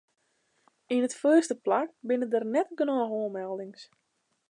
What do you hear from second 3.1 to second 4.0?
oanmeldings.